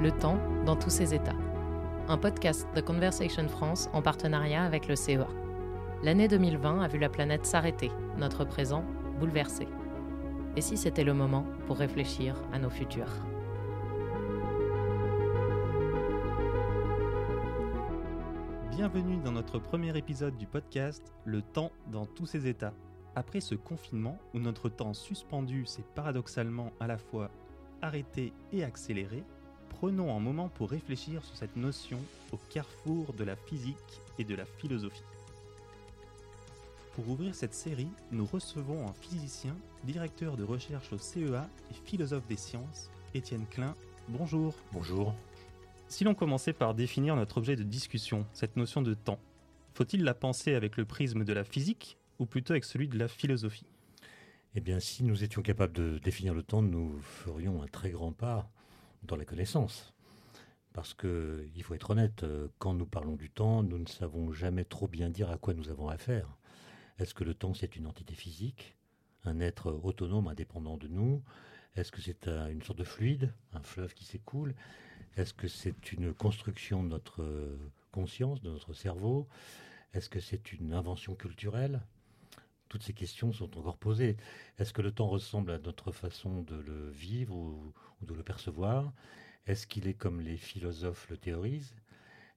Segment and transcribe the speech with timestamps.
[0.00, 1.36] Le temps dans tous ses états.
[2.08, 5.28] Un podcast de Conversation France en partenariat avec le CEA.
[6.02, 8.82] L'année 2020 a vu la planète s'arrêter, notre présent
[9.18, 9.68] bouleversé.
[10.56, 13.12] Et si c'était le moment pour réfléchir à nos futurs?
[18.70, 22.72] Bienvenue dans notre premier épisode du podcast Le temps dans tous ses états.
[23.16, 27.30] Après ce confinement où notre temps suspendu s'est paradoxalement à la fois
[27.82, 29.24] arrêté et accéléré,
[29.70, 31.98] prenons un moment pour réfléchir sur cette notion
[32.32, 35.02] au carrefour de la physique et de la philosophie.
[36.94, 42.26] Pour ouvrir cette série, nous recevons un physicien, directeur de recherche au CEA et philosophe
[42.26, 43.74] des sciences, Étienne Klein.
[44.08, 44.54] Bonjour.
[44.72, 45.14] Bonjour.
[45.88, 49.18] Si l'on commençait par définir notre objet de discussion, cette notion de temps,
[49.74, 53.08] faut-il la penser avec le prisme de la physique ou plutôt avec celui de la
[53.08, 53.66] philosophie?
[54.54, 58.12] Eh bien, si nous étions capables de définir le temps, nous ferions un très grand
[58.12, 58.50] pas
[59.02, 59.92] dans la connaissance.
[60.72, 64.32] Parce que, il faut être honnête, euh, quand nous parlons du temps, nous ne savons
[64.32, 66.38] jamais trop bien dire à quoi nous avons affaire.
[66.98, 68.76] Est-ce que le temps, c'est une entité physique,
[69.24, 71.22] un être autonome, indépendant de nous?
[71.76, 74.54] Est-ce que c'est une sorte de fluide, un fleuve qui s'écoule?
[75.16, 77.56] Est-ce que c'est une construction de notre euh,
[77.90, 79.28] conscience, de notre cerveau?
[79.92, 81.80] Est-ce que c'est une invention culturelle?
[82.70, 84.16] Toutes ces questions sont encore posées.
[84.58, 88.92] Est-ce que le temps ressemble à notre façon de le vivre ou, de le percevoir?
[89.48, 91.74] Est-ce qu'il est comme les philosophes le théorisent?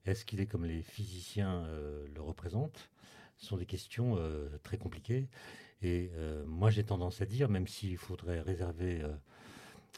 [0.06, 2.90] Est-ce qu'il est comme les physiciens euh, le représentent?
[3.36, 5.28] Ce sont des questions euh, très compliquées.
[5.82, 9.06] Et euh, moi, j'ai tendance à dire, même s'il faudrait réserver,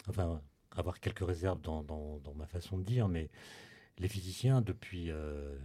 [0.06, 3.30] enfin, avoir quelques réserves dans, dans- ma façon de dire, mais
[3.96, 5.10] les physiciens, depuis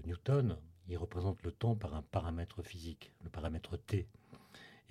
[0.06, 0.56] Newton,
[0.88, 4.08] ils représentent le temps par un paramètre physique, le paramètre T.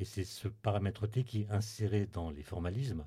[0.00, 3.06] Et c'est ce paramètre T qui, inséré dans les formalismes,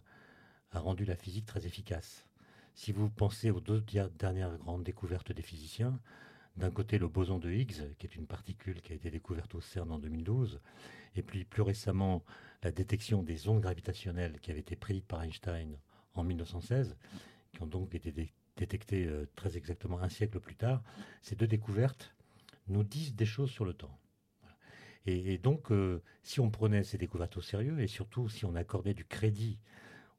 [0.71, 2.27] a rendu la physique très efficace.
[2.75, 3.83] Si vous pensez aux deux
[4.17, 5.99] dernières grandes découvertes des physiciens,
[6.55, 9.61] d'un côté le boson de Higgs, qui est une particule qui a été découverte au
[9.61, 10.61] CERN en 2012,
[11.15, 12.23] et puis plus récemment
[12.61, 15.79] la détection des ondes gravitationnelles qui avaient été prédites par Einstein
[16.13, 16.95] en 1916,
[17.53, 20.83] qui ont donc été dé- détectées euh, très exactement un siècle plus tard,
[21.23, 22.13] ces deux découvertes
[22.67, 23.97] nous disent des choses sur le temps.
[25.05, 28.93] Et, donc, euh, si on prenait ces découvertes au sérieux, et surtout si on accordait
[28.93, 29.59] du crédit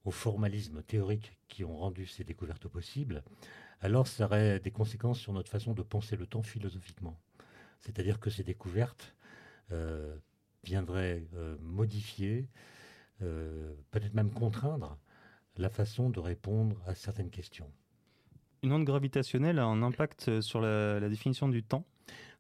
[0.05, 3.23] aux formalismes théoriques qui ont rendu ces découvertes possibles,
[3.81, 7.19] alors ça aurait des conséquences sur notre façon de penser le temps philosophiquement.
[7.81, 9.15] C'est-à-dire que ces découvertes
[9.73, 10.17] euh,
[10.65, 12.49] viendraient euh, modifier,
[13.91, 14.99] peut-être même contraindre
[15.57, 17.71] la façon de répondre à certaines questions.
[18.63, 21.87] Une onde gravitationnelle a un impact sur la, la définition du temps?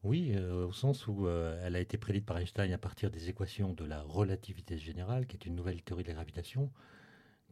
[0.04, 3.30] Oui, euh, au sens où euh, elle a été prédite par Einstein à partir des
[3.30, 6.70] équations de la relativité générale, qui est une nouvelle théorie de la gravitation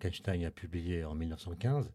[0.00, 1.90] qu'Einstein a publiée en 1915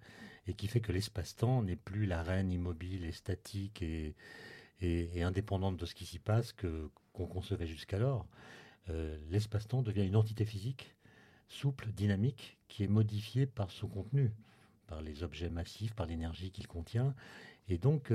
[0.47, 4.15] et qui fait que l'espace-temps n'est plus la reine immobile et statique et,
[5.21, 8.25] indépendante de ce qui s'y passe que qu'on concevait jusqu'alors.
[8.89, 10.95] Euh, l'espace-temps devient une entité physique
[11.49, 14.31] souple, dynamique, qui est modifiée par son contenu,
[14.87, 17.13] par les objets massifs, par l'énergie qu'il contient.
[17.69, 18.11] Et donc,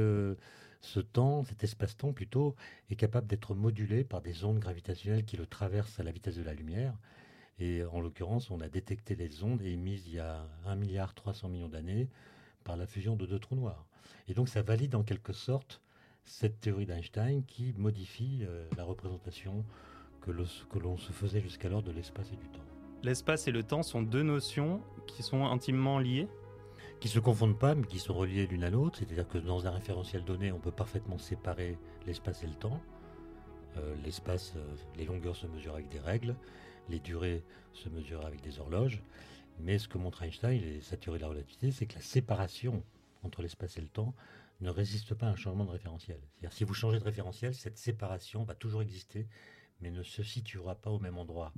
[0.82, 2.54] ce temps, cet espace-temps plutôt,
[2.90, 6.42] est capable d'être modulé par des ondes gravitationnelles qui le traversent à la vitesse de
[6.42, 6.94] la lumière.
[7.58, 11.48] Et en l'occurrence, on a détecté les ondes émises il y a 1 milliard 300
[11.48, 12.08] millions d'années
[12.64, 13.86] par la fusion de deux trous noirs.
[14.28, 15.80] Et donc, ça valide en quelque sorte
[16.24, 19.64] cette théorie d'Einstein qui modifie euh, la représentation
[20.20, 22.62] que l'on se faisait jusqu'alors de l'espace et du temps.
[23.02, 26.28] L'espace et le temps sont deux notions qui sont intimement liées?
[27.02, 29.00] Qui se confondent pas, mais qui sont reliés l'une à l'autre.
[29.00, 31.76] C'est-à-dire que dans un référentiel donné, on peut parfaitement séparer
[32.06, 32.80] l'espace et le temps.
[33.76, 36.36] Euh, l'espace, euh, les longueurs se mesurent avec des règles,
[36.88, 37.42] les durées
[37.72, 39.02] se mesurent avec des horloges.
[39.58, 42.84] Mais ce que montre Einstein et sa de la relativité, c'est que la séparation
[43.24, 44.14] entre l'espace et le temps
[44.60, 46.20] ne résiste pas à un changement de référentiel.
[46.34, 49.26] C'est-à-dire si vous changez de référentiel, cette séparation va toujours exister,
[49.80, 51.52] mais ne se situera pas au même endroit.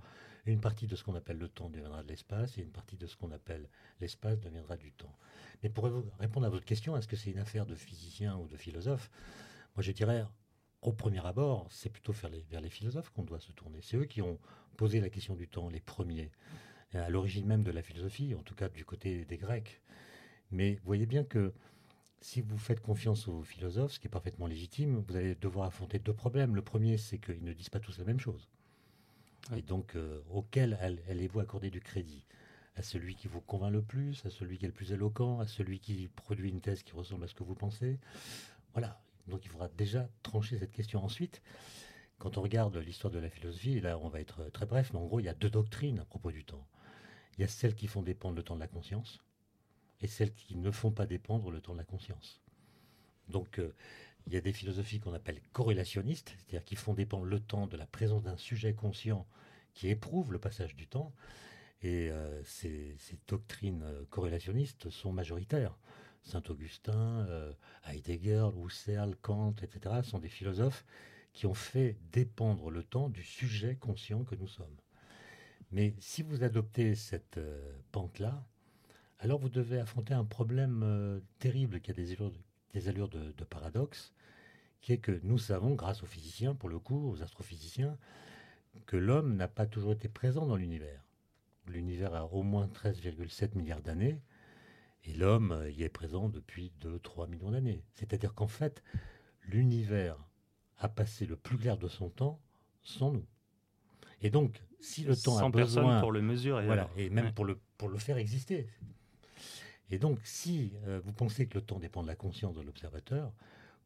[0.47, 3.07] Une partie de ce qu'on appelle le temps deviendra de l'espace et une partie de
[3.07, 3.69] ce qu'on appelle
[4.01, 5.17] l'espace deviendra du temps.
[5.63, 8.57] Mais pour répondre à votre question, est-ce que c'est une affaire de physicien ou de
[8.57, 9.11] philosophe?
[9.75, 10.25] Moi, je dirais,
[10.83, 13.81] au premier abord, c'est plutôt vers les, vers les philosophes qu'on doit se tourner.
[13.81, 14.39] C'est eux qui ont
[14.77, 16.31] posé la question du temps, les premiers,
[16.93, 19.81] à l'origine même de la philosophie, en tout cas du côté des Grecs.
[20.51, 21.55] Mais voyez bien que
[22.21, 25.99] si vous faites confiance aux philosophes, ce qui est parfaitement légitime, vous allez devoir affronter
[25.99, 26.55] deux problèmes.
[26.55, 28.49] Le premier, c'est qu'ils ne disent pas tous la même chose.
[29.57, 32.25] Et donc, euh, auquel all- allez-vous accorder du crédit?
[32.77, 35.47] À celui qui vous convainc le plus, à celui qui est le plus éloquent, à
[35.47, 38.01] celui qui produit une thèse qui ressemble à ce que vous pensez?
[38.73, 39.01] Voilà.
[39.29, 41.05] Donc, il faudra déjà trancher cette question.
[41.05, 41.41] Ensuite,
[42.19, 45.05] quand on regarde l'histoire de la philosophie, là, on va être très bref, mais en
[45.07, 46.67] gros, il y a deux doctrines à propos du temps.
[47.37, 49.21] Il y a celles qui font dépendre le temps de la conscience,
[50.01, 52.41] et celles qui ne font pas dépendre le temps de la conscience.
[53.29, 53.75] Donc, euh,
[54.27, 57.77] il y a des philosophies qu'on appelle corrélationnistes, c'est-à-dire qui font dépendre le temps de
[57.77, 59.27] la présence d'un sujet conscient
[59.75, 61.13] qui éprouve le passage du temps.
[61.83, 62.97] Et euh, ces,
[63.29, 65.77] doctrines euh, corrélationnistes sont majoritaires.
[66.23, 67.27] Saint-Augustin,
[67.87, 69.97] Heidegger, Husserl, Kant, etc.
[70.03, 70.87] sont des philosophes
[71.35, 74.75] qui ont fait dépendre le temps du sujet conscient que nous sommes.
[75.71, 77.39] Mais si vous adoptez cette
[77.93, 78.43] pente-là,
[79.19, 82.13] alors vous devez affronter un problème terrible qui a des
[82.75, 84.13] des allures de, paradoxe,
[84.81, 87.97] qui est que nous savons, grâce aux physiciens, pour le coup, aux astrophysiciens,
[88.87, 91.03] que l'homme n'a pas toujours été présent dans l'univers.
[91.69, 94.21] L'univers a au moins 13,7 milliards d'années,
[95.05, 97.83] et l'homme y est présent depuis 2-3 millions d'années.
[97.95, 98.83] C'est-à-dire qu'en fait,
[99.43, 100.19] l'univers
[100.79, 102.41] a passé le plus clair de son temps
[102.83, 103.27] sans nous.
[104.21, 107.59] Et donc, si le temps a besoin pour le mesurer, voilà, et même pour le
[107.77, 108.67] pour le faire exister,
[109.95, 113.33] et donc, si euh, vous pensez que le temps dépend de la conscience de l'observateur,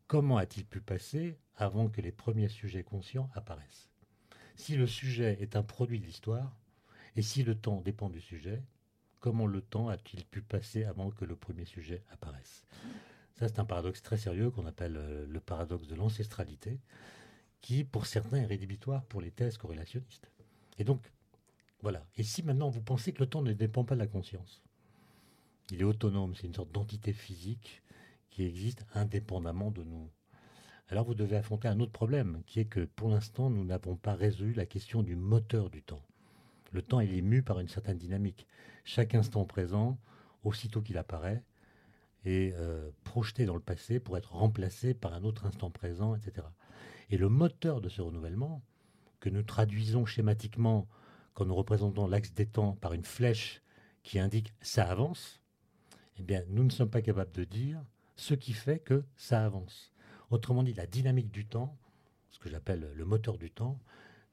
[0.06, 3.90] comment a-t-il pu passer avant que les premiers sujets conscients apparaissent?
[4.56, 6.56] Si le sujet est un produit de l'histoire,
[7.14, 8.62] et si le temps dépend du sujet,
[9.20, 12.64] comment le temps a-t-il pu passer avant que le premier sujet apparaisse?
[13.34, 16.80] Ça, c'est un paradoxe très sérieux qu'on appelle euh, le paradoxe de l'ancestralité,
[17.60, 20.30] qui, pour certains, est rédhibitoire pour les thèses corrélationnistes.
[20.78, 21.12] Et donc,
[21.82, 22.06] voilà.
[22.16, 24.62] Et si maintenant vous pensez que le temps ne dépend pas de la conscience,
[25.70, 27.82] il est autonome, c'est une sorte d'entité physique
[28.30, 30.10] qui existe indépendamment de nous.
[30.88, 34.14] Alors vous devez affronter un autre problème, qui est que pour l'instant, nous n'avons pas
[34.14, 36.02] résolu la question du moteur du temps.
[36.70, 38.46] Le temps, il est mu par une certaine dynamique.
[38.84, 39.98] Chaque instant présent,
[40.44, 41.42] aussitôt qu'il apparaît,
[42.24, 46.46] est euh, projeté dans le passé pour être remplacé par un autre instant présent, etc.
[47.10, 48.62] Et le moteur de ce renouvellement,
[49.20, 50.88] que nous traduisons schématiquement
[51.34, 53.62] quand nous représentons l'axe des temps par une flèche
[54.02, 55.40] qui indique ça avance,
[56.28, 57.80] eh nous ne sommes pas capables de dire
[58.16, 59.92] ce qui fait que ça avance.
[60.30, 61.76] Autrement dit, la dynamique du temps,
[62.30, 63.78] ce que j'appelle le moteur du temps,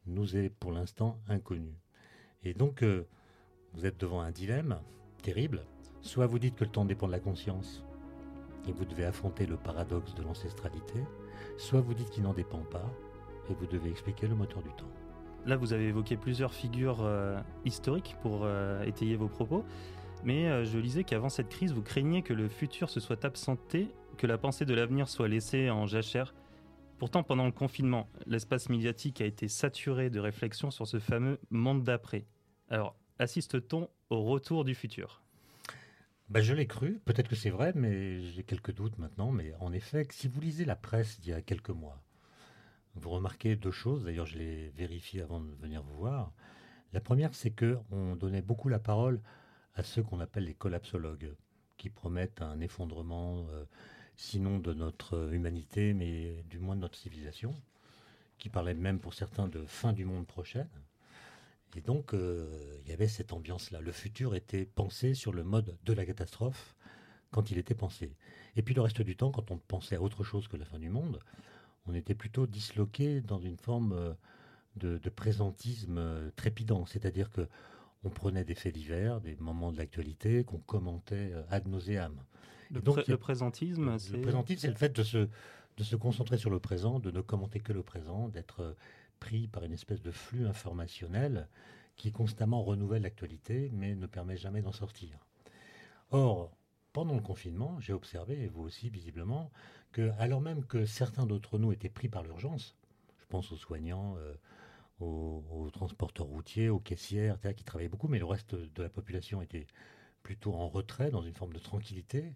[0.06, 1.74] nous est pour l'instant inconnu.
[2.44, 3.08] Et donc, euh,
[3.74, 4.80] vous êtes devant un dilemme
[5.22, 5.64] terrible.
[6.02, 7.84] Soit vous dites que le temps dépend de la conscience,
[8.68, 11.00] et vous devez affronter le paradoxe de l'ancestralité,
[11.58, 12.92] soit vous dites qu'il n'en dépend pas,
[13.50, 14.90] et vous devez expliquer le moteur du temps.
[15.46, 19.64] Là, vous avez évoqué plusieurs figures euh, historiques pour euh, étayer vos propos.
[20.26, 23.90] Mais euh, je lisais qu'avant cette crise, vous craigniez que le futur se soit absenté,
[24.18, 26.34] que la pensée de l'avenir soit laissée en jachère.
[26.98, 31.84] Pourtant, pendant le confinement, l'espace médiatique a été saturé de réflexions sur ce fameux monde
[31.84, 32.26] d'après.
[32.70, 35.22] Alors, assiste-t-on au retour du futur?
[36.30, 39.30] Bah, je l'ai cru, peut-être que c'est vrai, mais j'ai quelques doutes maintenant.
[39.30, 42.02] Mais en effet, si vous lisez la presse d'il y a quelques mois,
[42.96, 44.06] vous remarquez deux choses.
[44.06, 46.32] D'ailleurs, je l'ai vérifié avant de venir vous voir.
[46.94, 49.22] La première, c'est que on donnait beaucoup la parole
[49.76, 51.36] à ceux qu'on appelle les collapsologues,
[51.78, 53.66] qui promettent un effondrement, euh,
[54.16, 57.54] sinon de notre humanité, mais du moins de notre civilisation,
[58.38, 60.70] qui parlaient même pour certains de fin du monde prochaine.
[61.76, 63.82] Et donc, euh, il y avait cette ambiance-là.
[63.82, 66.76] Le futur était pensé sur le mode de la catastrophe
[67.32, 68.16] quand il était pensé.
[68.56, 70.80] Et puis le reste du temps, quand on pensait à autre chose que la fin
[70.80, 71.20] du monde,
[71.86, 74.14] on était plutôt disloqué dans une forme euh,
[74.78, 76.86] de, de présentisme trépidant.
[76.86, 77.50] C'est-à-dire que
[78.06, 82.16] on prenait des faits divers, des moments de l'actualité qu'on commentait euh, ad nauseam.
[82.72, 84.14] Le, donc, le présentisme, c'est...
[84.14, 85.28] Le présentisme, c'est le fait de se,
[85.78, 88.74] de se concentrer sur le présent, de ne commenter que le présent, d'être euh,
[89.20, 91.48] pris par une espèce de flux informationnel
[91.96, 95.18] qui constamment renouvelle l'actualité, mais ne permet jamais d'en sortir.
[96.12, 96.52] Or,
[96.94, 99.52] pendant le confinement, j'ai observé, et vous aussi visiblement,
[99.92, 102.76] que alors même que certains d'entre nous étaient pris par l'urgence,
[103.18, 104.34] je pense aux soignants, euh,
[105.00, 109.68] aux, transporteurs routiers, aux caissières, qui travaillaient beaucoup, mais le reste de la population était
[110.24, 112.34] plutôt en retrait, dans une forme de tranquillité,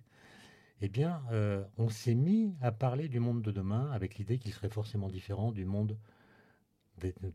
[0.82, 4.54] eh bien, euh, on s'est mis à parler du monde de demain avec l'idée qu'il
[4.54, 5.98] serait forcément différent du monde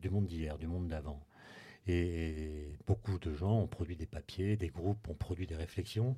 [0.01, 1.25] du monde d'hier, du monde d'avant.
[1.87, 6.17] Et beaucoup de gens ont produit des papiers, des groupes ont produit des réflexions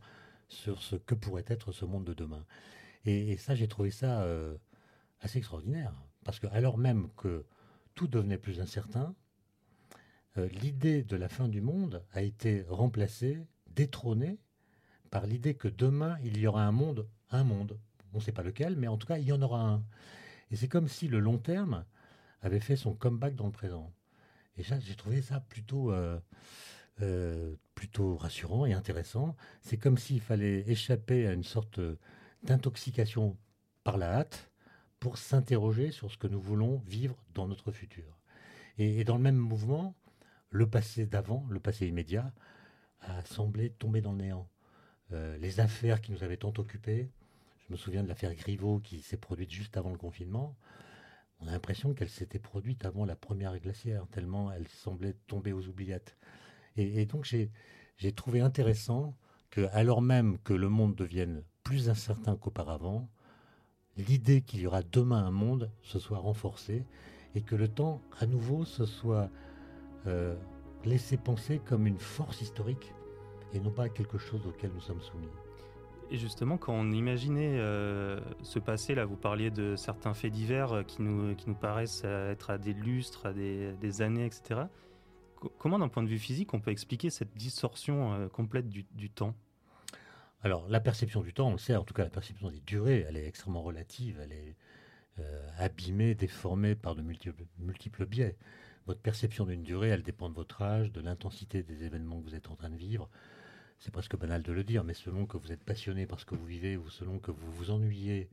[0.49, 2.45] sur ce que pourrait être ce monde de demain.
[3.05, 4.57] Et, ça, j'ai trouvé ça euh,
[5.21, 5.93] assez extraordinaire.
[6.25, 7.45] Parce que alors même que
[7.97, 9.15] tout devenait plus incertain,
[10.37, 13.43] euh, l'idée de la fin du monde a été remplacée,
[13.75, 14.37] détrônée,
[15.09, 17.79] par l'idée que demain, il y aura un monde, un monde.
[18.13, 19.83] On ne sait pas lequel, mais en tout cas, il y en aura un.
[20.51, 21.85] Et c'est comme si le long terme
[22.41, 23.91] avait fait son comeback dans le présent.
[24.57, 26.19] Et ça, j'ai trouvé ça plutôt, euh,
[27.01, 29.35] euh, plutôt rassurant et intéressant.
[29.61, 31.79] C'est comme s'il fallait échapper à une sorte
[32.43, 33.35] d'intoxication
[33.83, 34.51] par la hâte
[34.99, 38.17] pour s'interroger sur ce que nous voulons vivre dans notre futur.
[38.77, 39.95] Et, dans le même mouvement,
[40.49, 42.31] le passé d'avant, le passé immédiat,
[43.01, 44.49] a semblé tomber dans le néant.
[45.13, 47.09] euh, les affaires qui nous avaient tant occupés.
[47.67, 50.55] Je me souviens de l'affaire Griveaux qui s'est produite juste avant le confinement.
[51.39, 55.67] On a l'impression qu'elle s'était produite avant la première glaciaire, tellement elle semblait tomber aux
[55.67, 56.17] oubliettes.
[56.75, 59.15] Et, donc j'ai trouvé intéressant
[59.49, 63.09] que, alors même que le monde devienne plus incertain qu'auparavant,
[63.97, 66.85] l'idée qu'il y aura demain un monde se soit renforcée
[67.35, 69.29] et que le temps, à nouveau, se soit
[70.07, 70.35] euh,
[70.85, 72.93] laissé penser comme une force historique
[73.53, 75.27] et non pas quelque chose auquel nous sommes soumis.
[76.09, 80.85] Et justement, quand on imaginait euh, ce passé, là, vous parliez de certains faits divers
[80.87, 84.61] qui nous, qui nous paraissent être à des lustres, à des, années, etc.
[85.57, 89.35] comment, d'un point de vue physique, on peut expliquer cette distorsion euh, complète du, temps?
[90.43, 93.05] Alors, la perception du temps, on le sait, en tout cas, la perception des durées,
[93.07, 94.55] elle est extrêmement relative, elle est
[95.19, 98.37] euh, abîmée, déformée par de multiples, biais.
[98.85, 102.35] Votre perception d'une durée, elle dépend de votre âge, de l'intensité des événements que vous
[102.35, 103.09] êtes en train de vivre,
[103.79, 106.35] c'est presque banal de le dire, mais selon que vous êtes passionné par ce que
[106.35, 108.29] vous vivez ou selon que vous vous ennuyez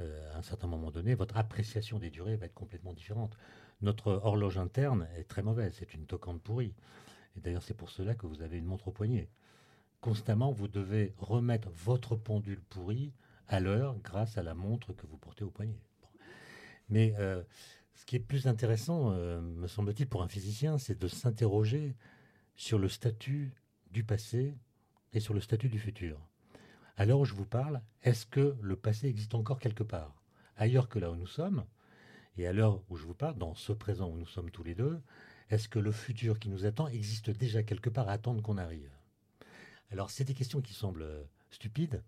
[0.00, 3.36] euh, à un certain moment donné, votre appréciation des durées va être complètement différente.
[3.82, 6.74] Notre horloge interne est très mauvaise, c'est une toquante pourrie.
[7.36, 9.28] Et d'ailleurs, c'est pour cela que vous avez une montre au poignet.
[10.00, 13.12] Constamment, vous devez remettre votre pendule pourrie
[13.48, 15.82] à l'heure grâce à la montre que vous portez au poignet.
[16.88, 17.42] Mais euh,
[17.94, 21.94] ce qui est plus intéressant, euh, me semble-t-il, pour un physicien, c'est de s'interroger
[22.56, 23.52] sur le statut
[23.90, 24.56] du passé
[25.12, 26.18] et sur le statut du futur.
[26.96, 30.22] À l'heure où je vous parle, est-ce que le passé existe encore quelque part?
[30.56, 31.64] Ailleurs que là où nous sommes,
[32.38, 34.74] et à l'heure où je vous parle, dans ce présent où nous sommes tous les
[34.74, 35.00] deux,
[35.50, 38.90] est-ce que le futur qui nous attend existe déjà quelque part à attendre qu'on arrive?
[39.90, 42.02] Alors, c'est des questions qui semblent stupides.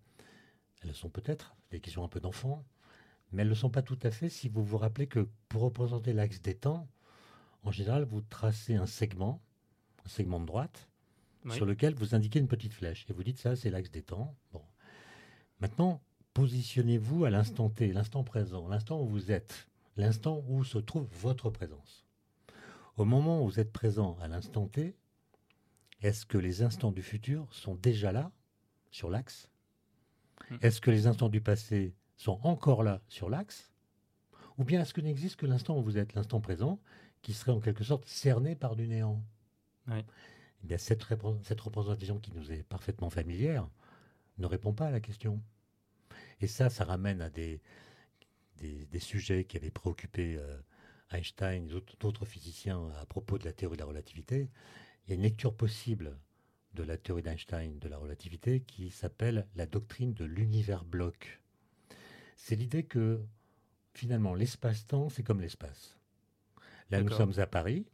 [0.83, 2.65] Elles le sont peut-être, des questions un peu d'enfant,
[3.33, 5.63] mais elles ne le sont pas tout à fait si vous vous rappelez que pour
[5.63, 6.89] représenter l'axe des temps,
[7.65, 9.41] en général, vous tracez un segment,
[10.05, 10.89] un segment de droite,
[11.51, 13.05] sur lequel vous indiquez une petite flèche.
[13.09, 14.37] Et vous dites ça, c'est l'axe des temps.
[14.53, 14.63] Bon.
[15.61, 16.01] Maintenant,
[16.35, 21.51] positionnez-vous à l'instant T, l'instant présent, l'instant où vous êtes, l'instant où se trouve votre
[21.51, 22.07] présence.
[22.97, 24.97] Au moment où vous êtes présent à l'instant T,
[26.03, 28.31] est-ce que les instants du futur sont déjà là,
[28.91, 29.49] sur l'axe?
[30.51, 30.57] Hmm.
[30.61, 33.73] Est-ce que les instants du passé sont encore là, sur l'axe?
[34.59, 36.79] Ou bien est-ce que n'existe que l'instant où vous êtes, l'instant présent,
[37.23, 39.23] qui serait en quelque sorte cerné par du néant?
[39.91, 43.69] Eh cette, représentation qui nous est parfaitement familière
[44.39, 45.43] ne répond pas à la question.
[46.41, 47.61] Et ça, ça ramène à des,
[48.61, 50.59] des, sujets qui avaient préoccupé euh,
[51.11, 54.49] Einstein et d'autres physiciens à propos de la théorie de la relativité.
[55.05, 56.19] Il y a une lecture possible
[56.75, 61.41] de la théorie d'Einstein de la relativité qui s'appelle la doctrine de l'univers bloc.
[62.37, 63.21] C'est l'idée que
[63.95, 65.99] finalement l'espace-temps, c'est comme l'espace.
[66.91, 67.87] Là, nous sommes à Paris,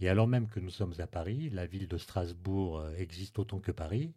[0.00, 3.60] et alors même que nous sommes à Paris, la ville de Strasbourg euh, existe autant
[3.60, 4.14] que Paris,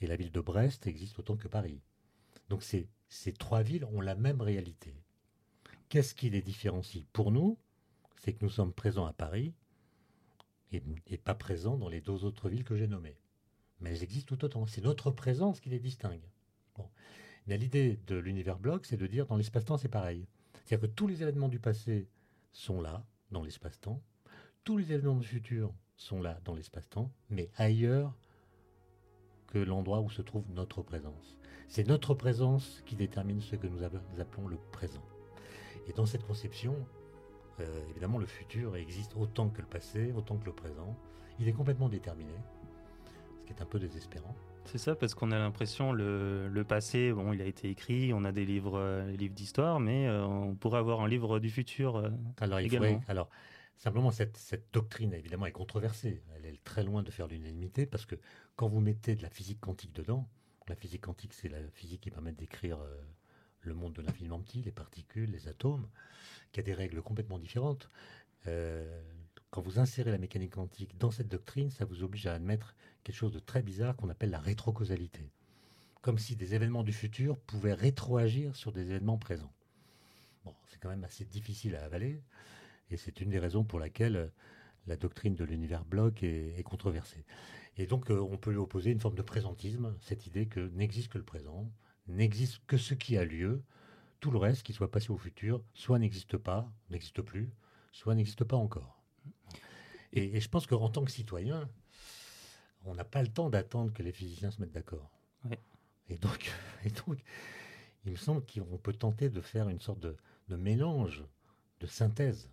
[0.00, 1.80] et la ville de Brest existe autant que Paris.
[2.48, 4.94] Donc ces, ces trois villes ont la même réalité.
[5.88, 7.06] Qu'est-ce qui les différencie?
[7.12, 7.58] Pour nous,
[8.16, 9.54] c'est que nous sommes présents à Paris
[11.06, 13.18] et, pas présents dans les deux autres villes que j'ai nommées.
[13.80, 14.66] Mais elles existent tout autant.
[14.66, 16.22] C'est notre présence qui les distingue.
[17.46, 20.26] L'idée de l'univers bloc, c'est de dire dans l'espace-temps, c'est pareil.
[20.64, 22.08] C'est-à-dire que tous les événements du passé
[22.52, 24.00] sont là, dans l'espace-temps,
[24.64, 28.16] tous les événements du futur sont là dans l'espace-temps, mais ailleurs
[29.48, 31.36] que l'endroit où se trouve notre présence.
[31.68, 35.04] C'est notre présence qui détermine ce que nous appelons le présent.
[35.86, 36.74] Et dans cette conception,
[37.60, 40.96] euh, évidemment, le futur existe autant que le passé, autant que le présent.
[41.38, 42.34] Il est complètement déterminé,
[43.40, 44.34] ce qui est un peu désespérant.
[44.66, 48.24] C'est ça, parce qu'on a l'impression le, le passé, bon, il a été écrit, on
[48.24, 52.10] a des livres, euh, livres d'histoire, mais euh, on pourrait avoir un livre du futur
[52.40, 53.28] alors, il Faudrait, alors,
[53.76, 56.22] Simplement, cette, doctrine, évidemment, est controversée.
[56.36, 58.16] Elle est très loin de faire l'unanimité parce que
[58.56, 60.28] quand vous mettez de la physique quantique dedans,
[60.68, 62.96] la physique quantique, c'est la physique qui permet d'écrire euh,
[63.66, 65.88] le monde de l'infiniment petit, les particules, les atomes,
[66.52, 67.88] qui a des règles complètement différentes.
[68.46, 69.02] Euh,
[69.50, 73.16] quand vous insérez la mécanique quantique dans cette doctrine, ça vous oblige à admettre quelque
[73.16, 75.30] chose de très bizarre qu'on appelle la rétrocausalité.
[76.02, 79.52] Comme si des événements du futur pouvaient rétroagir sur des événements présents.
[80.44, 82.20] Bon, c'est quand même assez difficile à avaler.
[82.90, 84.26] Et c'est une des raisons pour laquelle euh,
[84.86, 87.24] la doctrine de l'univers bloc est, controversée.
[87.76, 91.08] Et donc, euh, on peut lui opposer une forme de présentisme, cette idée que n'existe
[91.08, 91.70] que le présent,
[92.06, 93.62] n'existe que ce qui a lieu,
[94.20, 97.50] tout le reste, qui soit passé au futur, soit n'existe pas, n'existe plus,
[97.92, 99.02] soit n'existe pas encore.
[100.12, 101.68] Et, je pense qu'en tant que citoyen,
[102.84, 105.10] on n'a pas le temps d'attendre que les physiciens se mettent d'accord.
[106.08, 106.50] Et, donc,
[106.84, 107.18] et donc,
[108.04, 111.24] il me semble qu'on peut tenter de faire une sorte de mélange,
[111.80, 112.50] de synthèse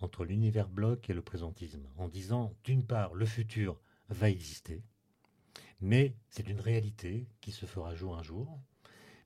[0.00, 4.82] entre l'univers bloc et le présentisme, en disant, d'une part, le futur va exister,
[5.80, 8.60] Mais c'est une réalité qui se fera jour un jour,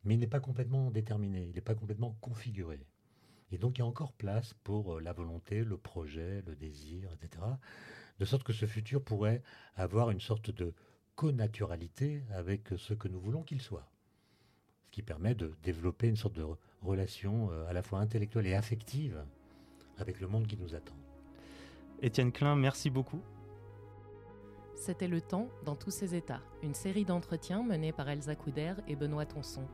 [0.04, 2.80] mais il n'est pas complètement déterminé, il n'est pas complètement configuré.
[3.50, 7.10] Et donc il y a encore place pour euh, la volonté, le projet, le désir,
[7.12, 7.44] etc.
[8.18, 9.42] De sorte que ce futur pourrait
[9.74, 10.74] avoir une sorte de
[11.14, 13.90] connaturalité avec ce que nous voulons qu'il soit.
[14.86, 16.46] Ce qui permet de développer une sorte de
[16.82, 19.24] relation euh, à la fois intellectuelle et affective
[19.98, 20.96] avec le monde qui nous attend.
[22.00, 23.20] Étienne Klein, merci beaucoup.
[24.76, 28.94] C'était Le Temps dans tous ses états, une série d'entretiens menés par Elsa Couder et
[28.94, 29.66] Benoît Tonson.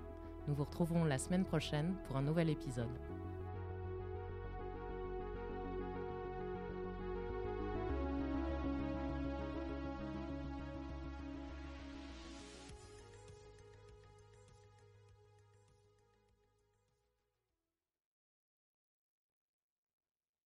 [0.47, 2.91] Nous vous retrouverons la semaine prochaine pour un nouvel épisode.